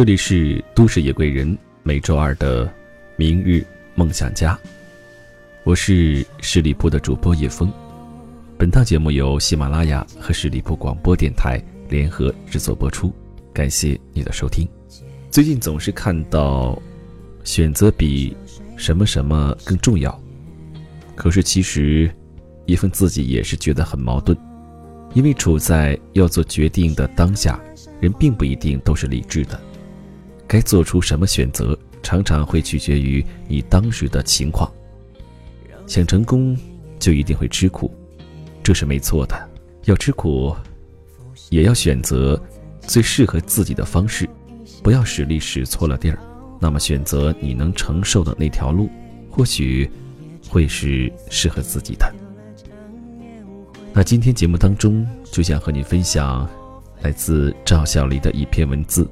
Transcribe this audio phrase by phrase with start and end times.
[0.00, 2.72] 这里是都市夜归人，每周二的
[3.16, 3.62] 明日
[3.94, 4.58] 梦想家，
[5.62, 7.70] 我是十里铺的主播叶峰。
[8.56, 13.12] 本档节目由喜马拉雅和十里铺广播电台联合制作播出，
[13.52, 14.66] 感谢你的收听。
[15.30, 16.80] 最近总是看到
[17.44, 18.34] 选择比
[18.78, 20.18] 什么什么更重要，
[21.14, 22.10] 可是其实
[22.64, 24.34] 叶峰自己也是觉得很矛盾，
[25.12, 27.60] 因为处在要做决定的当下，
[28.00, 29.60] 人并不一定都是理智的。
[30.50, 34.68] 该做出什么选择，常常会取决于你当时的情况。
[35.86, 36.58] 想成功，
[36.98, 37.88] 就一定会吃苦，
[38.60, 39.48] 这是没错的。
[39.84, 40.52] 要吃苦，
[41.50, 42.42] 也要选择
[42.80, 44.28] 最适合自己的方式，
[44.82, 46.18] 不要使力使错了地儿。
[46.58, 48.90] 那么，选择你能承受的那条路，
[49.30, 49.88] 或许
[50.48, 52.12] 会是适合自己的。
[53.92, 56.50] 那今天节目当中，就想和你分享
[57.02, 59.08] 来自赵小黎的一篇文字。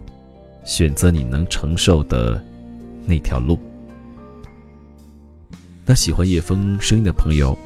[0.68, 2.44] 选择你能承受的
[3.06, 3.58] 那条路。
[5.86, 7.56] 那喜欢叶枫声音的朋友，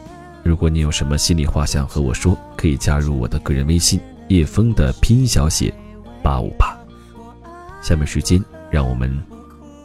[0.44, 5.74] 如果你有什么心里话想和我说，可以加入我的个人微信叶枫的拼音小写
[6.22, 6.78] 八五八。
[7.82, 9.20] 下面时间，让我们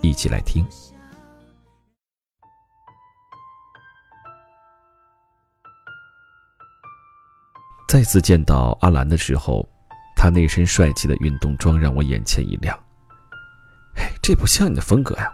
[0.04, 0.64] 一起来听。
[7.90, 9.68] 再次见到阿兰的时候，
[10.16, 12.78] 他那身帅气的运动装让我眼前一亮。
[14.22, 15.34] 这不像你的风格呀！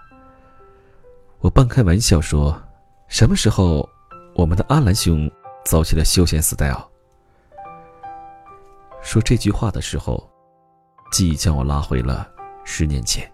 [1.39, 2.61] 我半开玩笑说
[3.09, 3.89] ：“什么时候
[4.36, 5.30] 我们的阿兰兄
[5.66, 6.88] 走起了休闲 style？”
[9.02, 10.30] 说这句话的时候，
[11.11, 12.30] 记忆将我拉回了
[12.64, 13.30] 十年前。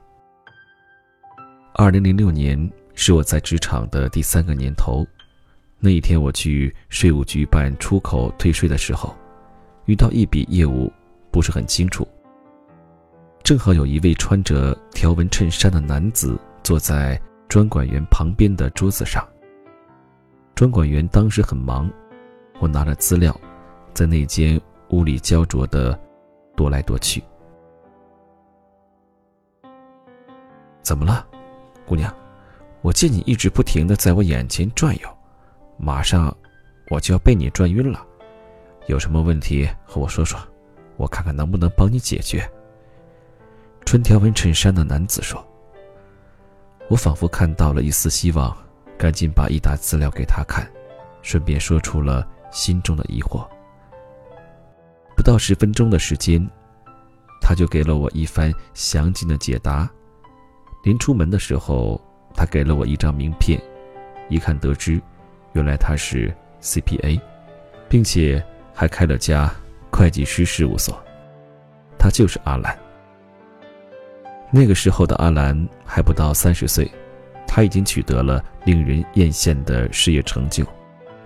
[1.74, 5.06] 二零零六年是我在职场的第三个年头，
[5.78, 9.16] 那一天我去税务局办出口退税的时候，
[9.86, 10.92] 遇到一笔业务
[11.32, 12.08] 不是很清楚。
[13.50, 19.28] 正好有一位穿着条纹衬衫的男子坐在专管员旁边的桌子上。
[20.54, 21.92] 专管员当时很忙，
[22.60, 23.36] 我拿着资料，
[23.92, 26.00] 在那间屋里焦灼的
[26.56, 27.24] 踱来踱去。
[30.84, 31.26] 怎么了，
[31.88, 32.16] 姑娘？
[32.84, 35.10] 我见你一直不停的在我眼前转悠，
[35.76, 36.32] 马上
[36.92, 38.06] 我就要被你转晕了。
[38.86, 40.40] 有什么问题和我说说，
[40.98, 42.48] 我看看能不能帮你解决。
[43.90, 45.44] 穿条纹衬衫的男子说
[46.90, 48.56] ：“我仿佛看到了一丝希望，
[49.00, 50.72] 赶紧把一沓资料给他看，
[51.24, 53.44] 顺便说出了心中的疑惑。
[55.18, 56.48] 不到十分钟的时间，
[57.42, 59.90] 他就给了我一番详尽的解答。
[60.84, 62.00] 临出门的时候，
[62.36, 63.60] 他给了我一张名片，
[64.30, 65.02] 一看得知，
[65.54, 67.20] 原来他是 CPA，
[67.90, 69.52] 并且还开了家
[69.92, 70.96] 会计师事务所。
[71.98, 72.78] 他就是阿兰。”
[74.52, 76.92] 那个时候的阿兰还不到三十岁，
[77.48, 80.66] 他已经取得了令人艳羡的事业成就，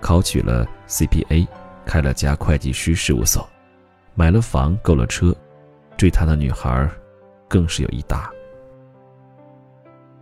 [0.00, 1.46] 考取了 CPA，
[1.86, 3.48] 开了家会计师事务所，
[4.14, 5.34] 买了房，购了车，
[5.96, 6.88] 追他的女孩
[7.48, 8.30] 更是有一大。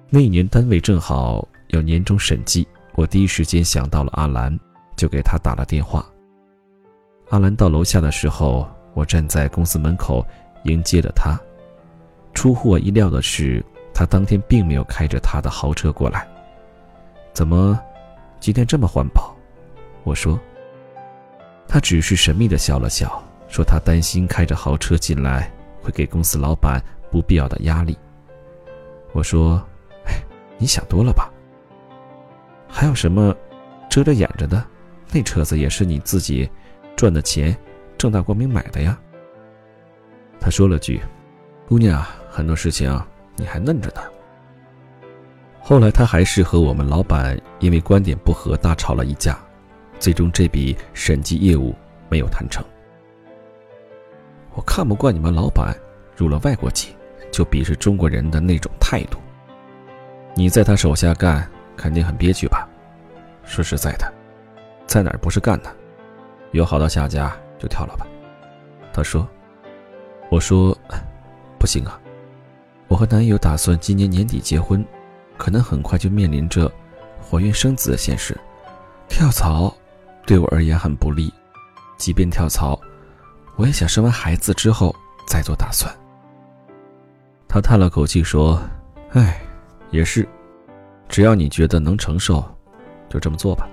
[0.08, 4.56] 那一年单位正好有年终审计，我第一时间想到了阿兰，
[4.94, 6.06] 就给他打了电话。
[7.30, 10.24] 阿兰到楼下的时候，我站在公司门口
[10.64, 11.36] 迎接了他。
[12.34, 16.26] 出乎我意料的是，他当天并没有开着他的豪车过来。
[17.32, 17.78] 怎么，
[18.41, 19.34] 今天这么环保？
[20.04, 20.38] 我说。
[21.69, 25.50] 他只是神秘的笑了笑，说他担心开着豪车进来
[25.81, 27.97] 会给公司老板不必要的压力。
[29.12, 29.62] 我说
[30.04, 30.22] ：“哎，
[30.59, 31.31] 你想多了吧？
[32.69, 33.34] 还有什么
[33.88, 34.62] 遮着掩着的？
[35.10, 36.47] 那车子也是你自己
[36.94, 37.56] 赚的钱，
[37.97, 38.98] 正大光明买的呀。”
[40.38, 41.00] 他说了句
[41.66, 43.06] ：“姑娘。”很多事情啊
[43.37, 44.00] 你还嫩着呢。
[45.60, 49.39] 后来他还是和我们老板因为观点不合大吵了一架，
[50.01, 51.74] 最终这笔审计业务
[52.09, 52.65] 没有谈成。
[54.54, 55.77] 我看不惯你们老板
[56.16, 56.97] 入了外国籍
[57.30, 59.18] 就鄙视中国人的那种态度。
[60.34, 61.47] 你在他手下干
[61.77, 62.66] 肯定很憋屈吧？
[63.45, 64.10] 说实在的，
[64.86, 65.71] 在哪儿不是干呢？
[66.53, 68.06] 有好到下家就跳了吧。
[68.92, 69.28] 他说
[70.30, 70.77] ：“我说，
[71.59, 71.98] 不行啊。”
[72.92, 74.84] 我和男友打算今年年底结婚，
[75.39, 76.71] 可能很快就面临着
[77.22, 78.39] 怀孕生子的现实。
[79.09, 79.74] 跳槽
[80.27, 81.33] 对我而言很不利，
[81.97, 82.78] 即便跳槽，
[83.56, 84.94] 我也想生完孩子之后
[85.27, 85.91] 再做打算。
[87.48, 88.60] 他叹了口气说
[89.12, 89.41] ：“哎，
[89.91, 90.28] 也是，
[91.09, 92.44] 只要你觉得能承受，
[93.09, 93.66] 就这么做吧。”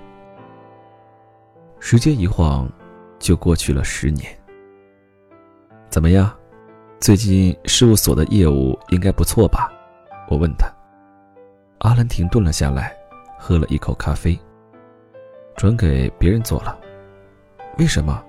[1.78, 2.66] 时间一晃，
[3.18, 4.34] 就过去了十年。
[5.90, 6.34] 怎么样，
[7.00, 9.72] 最近事务所的业务应该不错吧？
[10.28, 10.70] 我问他。
[11.78, 12.94] 阿兰停顿了下来，
[13.38, 14.38] 喝了一口咖啡。
[15.56, 16.78] 转给别人做了。
[17.78, 18.22] 为什么？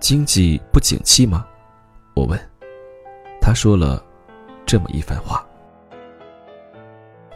[0.00, 1.46] 经济不景气吗？
[2.14, 2.40] 我问。
[3.42, 4.02] 他说了
[4.64, 5.46] 这么一番话。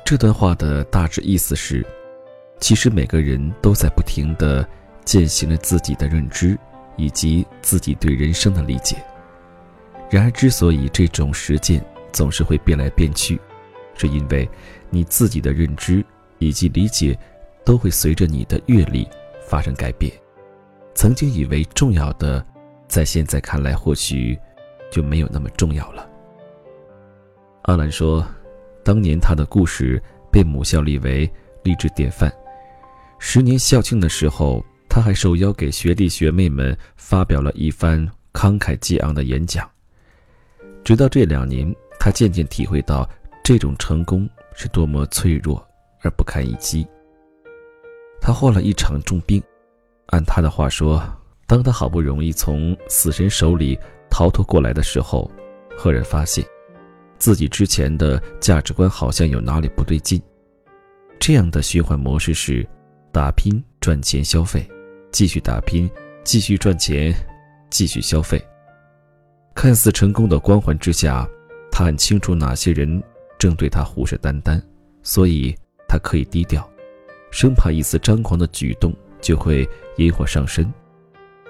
[0.07, 1.87] 这段话的大致意思是，
[2.61, 4.67] 其实每个人都在不停的
[5.05, 6.59] 践行着自己的认知
[6.97, 8.97] 以及自己对人生的理解。
[10.11, 13.41] 然而，之所以这种实践总是会变来变去，
[13.95, 14.49] 是因为
[14.91, 16.05] 你自己的认知
[16.39, 17.19] 以及理解
[17.65, 19.07] 都会随着你的阅历
[19.47, 20.13] 发生改变。
[20.95, 22.45] 曾经以为重要的，
[22.89, 24.39] 在现在看来或许
[24.91, 26.09] 就没有那么重要了。
[27.63, 28.27] 阿兰说。
[28.85, 30.03] 当年他的故事
[30.33, 31.31] 被母校立为
[31.63, 32.33] 励志典范，
[33.19, 39.69] 十年校庆的时候，他还受邀给学弟学妹们发表了一番慷慨激昂的演讲。
[40.85, 43.09] 直到这两年，他渐渐体会到
[43.45, 45.67] 这种成功是多么脆弱
[46.03, 46.87] 而不堪一击。
[48.21, 49.43] 他患了一场重病，
[50.07, 51.03] 按他的话说，
[51.47, 53.79] 当他好不容易从死神手里
[54.11, 55.31] 逃脱过来的时候，
[55.77, 56.45] 赫然发现。
[57.19, 60.23] 自己之前的价值观好像有哪里不对劲，
[61.19, 62.65] 这样的循环模式是：
[63.13, 64.65] 打拼赚钱消费，
[65.11, 65.91] 继续打拼，
[66.23, 67.13] 继续赚钱，
[67.71, 68.41] 继续消费。
[69.61, 71.29] 看似成功的光环之下，
[71.69, 73.03] 他很清楚哪些人
[73.41, 74.63] 正对他虎视眈眈，
[75.03, 75.53] 所以
[75.89, 76.65] 他可以低调，
[77.33, 80.73] 生怕一丝张狂的举动就会引火上身。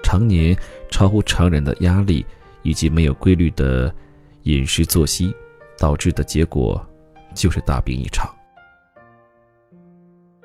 [0.01, 0.57] 常年
[0.89, 2.25] 超乎常人的压力
[2.63, 3.93] 以及没有规律的
[4.41, 5.31] 饮食作息。
[5.77, 6.85] 导致的结果，
[7.33, 8.29] 就是大病一场。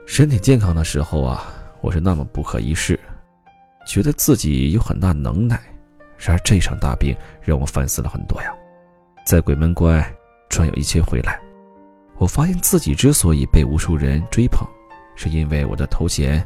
[0.06, 3.00] 身体健康的时候啊，我是那么不可一世，
[3.84, 5.61] 觉得自己有很大能耐。
[6.25, 8.50] 然而这场大病让我反思了很多呀。
[9.26, 10.03] 在鬼门关
[10.49, 11.38] 转悠一圈回来，
[12.17, 14.67] 我发现自己之所以被无数人追捧，
[15.15, 16.44] 是因为我的头衔，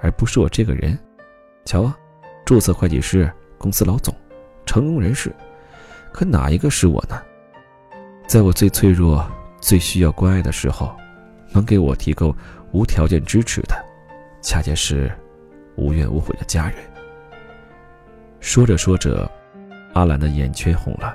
[0.00, 0.96] 而不是我这个人。
[1.64, 1.96] 瞧啊，
[2.44, 4.14] 注册会计师、公司老总、
[4.64, 5.34] 成功人士，
[6.12, 7.20] 可哪一个是我呢？
[8.28, 9.28] 在我最脆弱、
[9.60, 10.96] 最需要关爱的时候，
[11.52, 12.32] 能给我提供
[12.70, 13.74] 无条件支持的，
[14.40, 15.10] 恰恰是
[15.76, 16.78] 无怨无悔的家人。
[18.40, 19.30] 说着说着，
[19.92, 21.14] 阿兰的眼圈红了。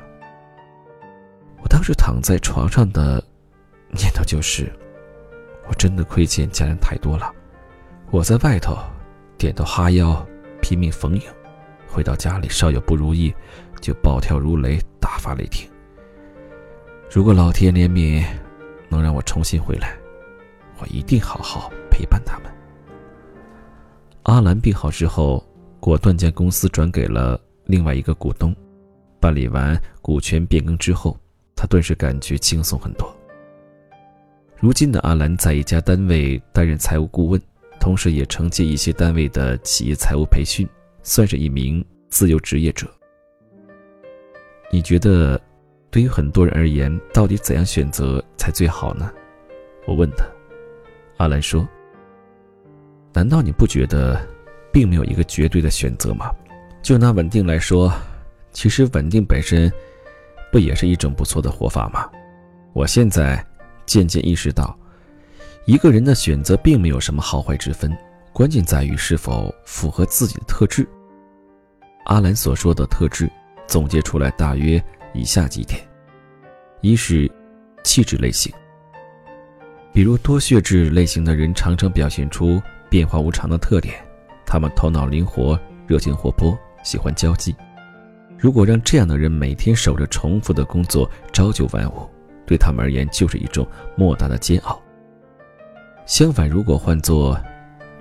[1.62, 3.22] 我当时躺在床上的
[3.89, 4.72] 念头就是：
[5.68, 7.33] 我真的亏欠家人太多了。
[8.12, 8.77] 我在外头
[9.38, 10.25] 点头哈腰，
[10.62, 11.22] 拼命逢迎；
[11.88, 13.33] 回到家里，稍有不如意，
[13.81, 15.68] 就暴跳如雷，大发雷霆。
[17.12, 18.24] 如果老天怜悯，
[18.88, 19.98] 能让我重新回来，
[20.77, 22.51] 我一定好好陪伴他们。
[24.24, 25.44] 阿兰病好之后，
[25.86, 28.56] 果断将公司转给了另外一个股东。
[29.20, 31.16] 办理完股权变更之后，
[31.56, 33.16] 他顿时感觉轻松很多。
[34.60, 37.40] 如今的阿兰在一家单位担任财务顾问，
[37.80, 40.68] 同时也承接一些单位的企业财务培训，
[41.04, 42.88] 算是一名自由职业者。
[44.72, 45.40] 你觉得？
[45.92, 49.12] 对于很多人而言，到底怎样选择才最好呢？
[49.86, 50.26] 我问他。
[51.18, 51.66] 阿兰说
[53.14, 54.20] ：“难道你不觉得，
[54.75, 56.29] 并没有一个绝对的选择吗？
[56.82, 57.89] 就拿稳定来说，
[58.51, 59.72] 其实稳定本身，
[60.51, 62.05] 不也是一种不错的活法吗？
[62.74, 63.41] 我现在
[63.86, 64.77] 渐渐意识到，
[65.65, 67.98] 一个人的选择并没有什么好坏之分，
[68.34, 70.86] 关键在于是否符合自己的特质。
[72.08, 73.32] 阿兰所说的特质，
[73.65, 74.84] 总结出来大约。”
[75.17, 75.79] 以下几点：
[76.82, 77.32] 一是
[77.82, 78.51] 气质类型，
[79.94, 84.05] 比如多血质类型的人常常表现出变化无常的特点，
[84.46, 87.56] 他们头脑灵活、热情活泼、喜欢交际。
[88.38, 92.10] 如果让这样的人每天守着重复的工作，朝九晚五，
[92.46, 94.82] 对他们而言就是一种莫大的煎熬。
[96.06, 97.40] 相反，如果换做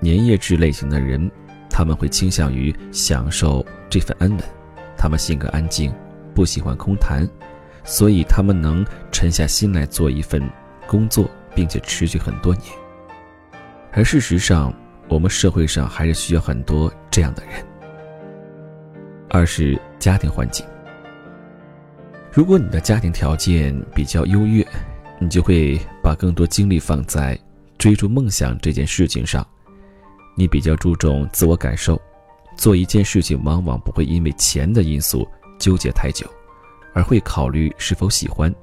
[0.01, 1.29] 粘液质类型的人，
[1.69, 4.39] 他们会倾向于享受这份安稳，
[4.97, 5.93] 他们性格安静。
[6.35, 7.25] 不喜欢空谈，
[7.85, 10.43] 所以他们能沉下心来做一份
[10.85, 12.65] 工作，并且持续很多年。
[13.93, 14.73] 而事实上，
[15.07, 17.53] 我们社会上还是需要很多这样的人。
[19.29, 20.65] 二是家庭环境。
[22.31, 24.65] 如果你的家庭条件比较优越，
[25.19, 27.37] 你就会把更多精力放在
[27.77, 29.45] 追逐梦想这件事情上。
[30.35, 32.01] 你比较注重自我感受，
[32.57, 35.27] 做一件事情往往不会因为钱的因素。
[35.57, 36.29] 纠结太久，
[36.93, 38.53] 而会考虑是否喜欢。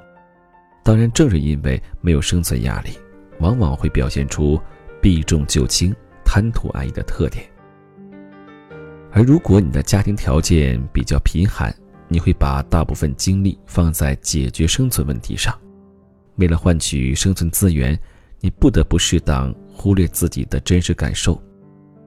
[0.85, 2.91] 当然，正是因为没有生存压力，
[3.41, 4.61] 往往会表现出
[5.01, 5.97] 避重就轻、
[6.35, 7.45] 贪图安逸的特点。
[9.13, 11.71] 而如果你的家庭条件比较贫寒，
[12.09, 15.55] 你会把大部分精力放在解决生存问题上。
[16.37, 17.99] 为了换取生存资源，
[18.41, 21.39] 你不得不适当忽略自己的真实感受。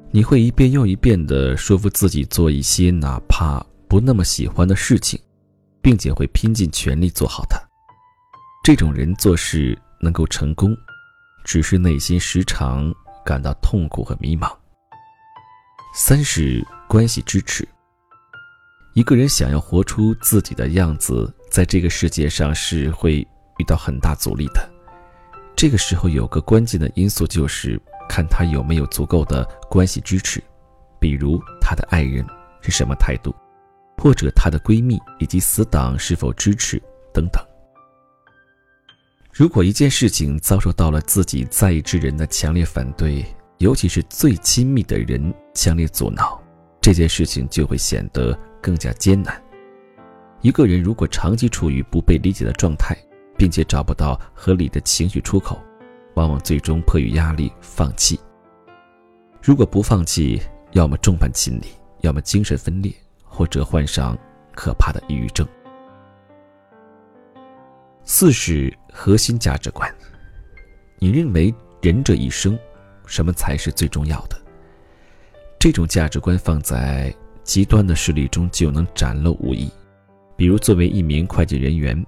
[0.09, 5.19] 你会一遍又一遍地说服自己做一些哪怕不那么喜欢的事情，
[5.83, 7.59] 并且会拼尽全力做好它。
[8.63, 10.75] 这种人做事能够成功，
[11.43, 12.91] 只是内心时常
[13.25, 14.49] 感到痛苦和迷茫。
[15.93, 17.67] 三是关系支持。
[18.93, 23.27] 一个人想要活出自己的样子，在这个世界上是会
[23.57, 24.69] 遇到很大阻力的。
[25.55, 30.41] 这个时候有个关键的因素就是看他有没有足够的关系支持，
[30.99, 32.25] 比如他的爱人
[32.61, 33.33] 是什么态度，
[33.97, 36.81] 或者他的闺蜜以及死党是否支持
[37.13, 37.41] 等等。
[39.37, 43.25] 如果一件事情遭受到了自己在意之人的强烈反对，
[43.57, 46.41] 尤其是最亲密的人强烈阻挠，
[46.79, 48.37] 这件事情就会显得。
[48.61, 49.39] 更加艰难。
[50.41, 52.97] 一个人如果长期处于不被理解的状态，
[53.37, 55.61] 并且找不到合理的情绪出口，
[56.15, 58.19] 往往最终迫于压力放弃。
[59.43, 61.67] 如果不放弃，要么众叛亲离，
[62.01, 62.91] 要么精神分裂，
[63.23, 64.17] 或者患上
[64.55, 65.47] 可怕的抑郁症。
[68.05, 69.93] 四是核心价值观。
[70.99, 72.57] 你认为人这一生，
[73.05, 74.41] 什么才是最重要的？
[75.59, 77.13] 这种价值观放在。
[77.43, 79.69] 极端的势力中就能展露无遗，
[80.35, 82.03] 比如作为一名会计人员，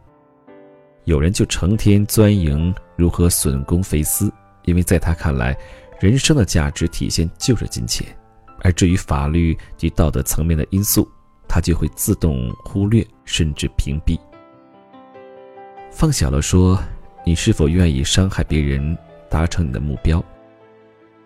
[1.04, 5.56] 有人就成天钻营如何损公肥私，因为在他看来，
[6.00, 8.08] 人生的价值体现就是金钱，
[8.62, 11.08] 而至于法律及道德层面的因素，
[11.48, 14.20] 他就会自动忽略甚至屏蔽。
[15.98, 16.80] 放小了说，
[17.26, 18.96] 你是否愿意伤害别人
[19.32, 20.24] 达成你的目标？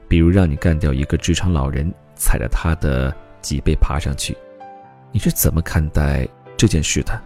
[0.08, 3.14] 比如让你干掉一个职场老人，踩着他的。
[3.42, 4.38] 脊背爬上去，
[5.12, 7.20] 你是怎么看待这件事的？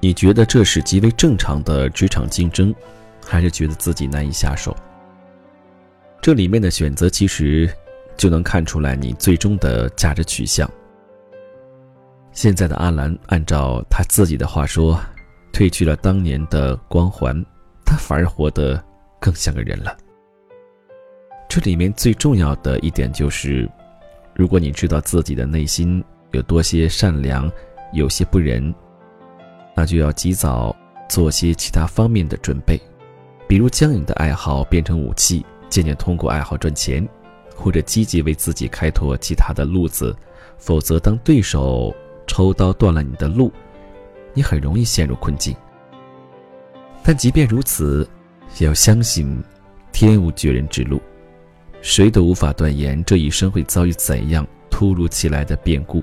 [0.00, 2.74] 你觉得这是极为正常的职场竞争，
[3.24, 4.76] 还是觉得自己难以下手？
[6.20, 7.72] 这里面的选择其实
[8.16, 10.68] 就能看出来你最终的价值取向。
[12.32, 15.00] 现在的阿兰，按照他自己的话说，
[15.52, 17.44] 褪去了当年的光环，
[17.84, 18.82] 他反而活得
[19.20, 19.96] 更像个人了。
[21.48, 23.70] 这里面最重要的一点就是。
[24.34, 27.52] 如果你知道自己的内心有多些善良，
[27.92, 28.74] 有些不仁，
[29.76, 30.74] 那就要及早
[31.06, 32.80] 做些其他方面的准备，
[33.46, 37.06] 比如将你的爱好变成武器，渐渐通过爱好赚钱，
[37.54, 40.16] 或者积极为自己开拓其他的路子。
[40.56, 41.94] 否则，当对手
[42.26, 43.52] 抽刀断了你的路，
[44.34, 45.54] 你很容易陷入困境。
[47.02, 48.08] 但即便如此，
[48.58, 49.42] 也要相信，
[49.92, 51.00] 天无绝人之路。
[51.80, 56.00] 谁都无法断言这一生会遭遇怎样突如其来的变故，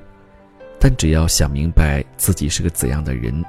[0.78, 3.42] 但只要想明白自己是个怎样的人，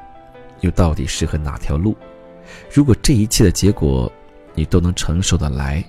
[0.60, 1.96] 又到底适合哪条路，
[2.72, 4.10] 如果这一切的结果
[4.54, 5.84] 你都能承受得来，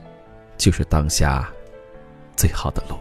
[0.57, 1.47] 就是当下
[2.35, 2.95] 最好的路。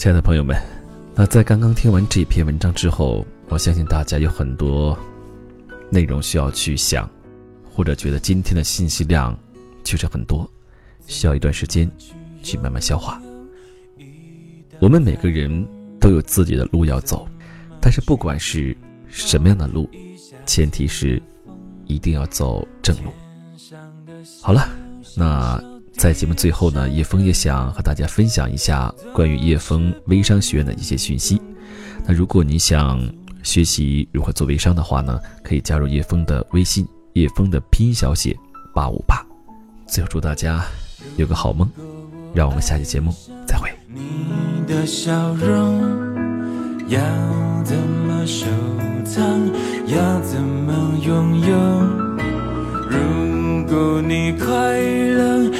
[0.00, 0.56] 亲爱的朋友们。
[1.14, 4.98] 那在刚刚听完这篇文章之后，我相信大家有很多
[5.90, 7.06] 内容需要去想，
[7.70, 9.38] 或者觉得今天的信息量
[9.84, 10.50] 确实很多，
[11.06, 11.86] 需要一段时间
[12.42, 13.20] 去慢慢消化。
[14.80, 15.68] 我们每个人
[16.00, 17.28] 都有自己的路要走，
[17.78, 18.74] 但是不管是
[19.06, 19.86] 什么样的路，
[20.46, 21.22] 前提是
[21.84, 23.12] 一定要走正路。
[24.40, 24.66] 好了，
[25.14, 25.62] 那。
[26.00, 31.38] 在节目最后呢，叶枫也想和大家分享一下关于叶枫微商学院的一些讯息。
[32.06, 32.98] 那如果你想
[33.42, 38.34] 学习如何做微商的话呢，可以加入叶枫的微信，叶枫的拼音小写
[38.74, 39.22] 八五八。
[39.86, 40.64] 最后祝大家
[41.16, 41.70] 有个好梦，
[42.32, 43.14] 让我们下期节目
[43.46, 43.68] 再会。
[43.92, 45.82] 你的笑容
[46.88, 46.98] 要
[47.62, 48.46] 怎么收
[49.04, 49.22] 藏？
[49.86, 51.56] 要怎么拥有？
[52.88, 55.59] 如果你快乐。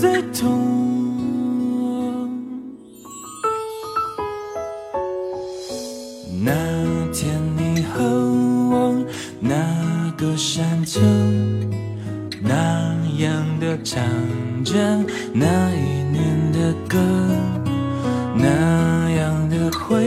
[0.00, 0.48] 最痛。
[6.42, 6.54] 那
[7.12, 8.02] 天你和
[8.70, 8.96] 我，
[9.40, 11.00] 那个山丘，
[12.40, 14.02] 那样的唱
[14.64, 14.72] 着
[15.34, 16.98] 那一年的歌，
[18.34, 20.02] 那样的回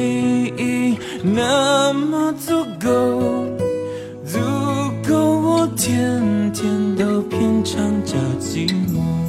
[0.58, 3.46] 忆那么足够，
[4.26, 4.40] 足
[5.08, 9.23] 够我天天都品尝着寂寞。